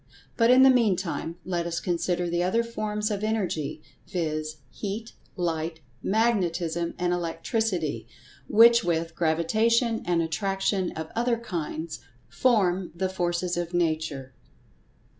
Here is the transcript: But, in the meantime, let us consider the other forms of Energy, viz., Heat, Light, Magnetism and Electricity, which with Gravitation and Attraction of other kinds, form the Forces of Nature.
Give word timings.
But, 0.35 0.49
in 0.49 0.63
the 0.63 0.71
meantime, 0.71 1.35
let 1.45 1.67
us 1.67 1.79
consider 1.79 2.27
the 2.27 2.41
other 2.41 2.63
forms 2.63 3.11
of 3.11 3.23
Energy, 3.23 3.83
viz., 4.07 4.55
Heat, 4.71 5.13
Light, 5.35 5.79
Magnetism 6.01 6.95
and 6.97 7.13
Electricity, 7.13 8.07
which 8.47 8.83
with 8.83 9.13
Gravitation 9.13 10.01
and 10.03 10.23
Attraction 10.23 10.91
of 10.93 11.11
other 11.15 11.37
kinds, 11.37 11.99
form 12.27 12.91
the 12.95 13.09
Forces 13.09 13.57
of 13.57 13.75
Nature. 13.75 14.33